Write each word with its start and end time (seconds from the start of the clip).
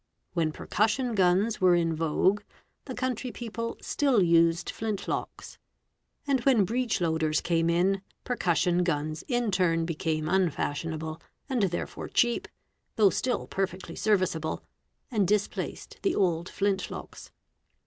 When 0.33 0.51
percussion 0.51 1.13
guns 1.13 1.61
were 1.61 1.75
in 1.75 1.95
vogue 1.95 2.41
the 2.85 2.95
country 2.95 3.31
people 3.31 3.77
still 3.81 4.23
used 4.23 4.71
flint 4.71 5.07
locks, 5.07 5.59
and 6.25 6.39
when 6.39 6.65
breech 6.65 6.99
loaders 7.01 7.39
came 7.39 7.69
im 7.69 8.01
percussion 8.23 8.83
guns 8.83 9.23
in 9.27 9.51
turn 9.51 9.85
became 9.85 10.27
unfashionable 10.27 11.21
and 11.47 11.61
therefore 11.69 12.07
cheap: 12.07 12.47
though 12.95 13.11
still 13.11 13.45
perfectly 13.45 13.95
serviceable, 13.95 14.63
and 15.11 15.27
displaced 15.27 15.99
the 16.01 16.15
old 16.15 16.49
flint 16.49 16.89
locks. 16.89 17.29